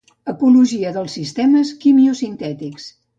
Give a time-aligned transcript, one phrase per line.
[0.31, 2.89] Ecologia dels sistemes quimiosintètics.